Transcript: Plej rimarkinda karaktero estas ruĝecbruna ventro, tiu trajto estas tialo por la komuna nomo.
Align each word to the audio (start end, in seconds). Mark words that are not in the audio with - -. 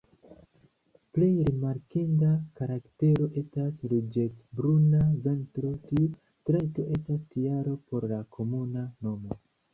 Plej 1.17 1.33
rimarkinda 1.49 2.29
karaktero 2.61 3.27
estas 3.41 3.83
ruĝecbruna 3.91 5.03
ventro, 5.29 5.75
tiu 5.91 6.09
trajto 6.51 6.89
estas 6.99 7.23
tialo 7.37 7.77
por 7.93 8.11
la 8.15 8.21
komuna 8.39 8.89
nomo. 9.07 9.41